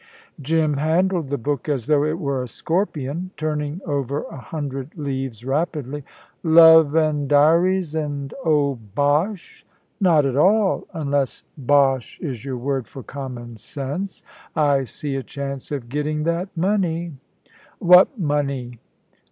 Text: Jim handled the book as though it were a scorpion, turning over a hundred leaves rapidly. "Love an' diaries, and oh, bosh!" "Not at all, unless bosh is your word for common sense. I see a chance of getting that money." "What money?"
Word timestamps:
Jim 0.41 0.77
handled 0.77 1.29
the 1.29 1.37
book 1.37 1.69
as 1.69 1.85
though 1.85 2.03
it 2.03 2.17
were 2.17 2.41
a 2.41 2.47
scorpion, 2.47 3.29
turning 3.37 3.79
over 3.85 4.23
a 4.31 4.37
hundred 4.37 4.89
leaves 4.97 5.45
rapidly. 5.45 6.03
"Love 6.41 6.95
an' 6.95 7.27
diaries, 7.27 7.93
and 7.93 8.33
oh, 8.43 8.79
bosh!" 8.95 9.63
"Not 9.99 10.25
at 10.25 10.35
all, 10.35 10.87
unless 10.91 11.43
bosh 11.55 12.19
is 12.19 12.43
your 12.43 12.57
word 12.57 12.87
for 12.87 13.03
common 13.03 13.57
sense. 13.57 14.23
I 14.55 14.85
see 14.85 15.15
a 15.17 15.21
chance 15.21 15.71
of 15.71 15.87
getting 15.87 16.23
that 16.23 16.49
money." 16.57 17.13
"What 17.77 18.17
money?" 18.19 18.79